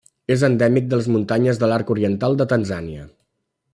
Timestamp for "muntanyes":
1.15-1.61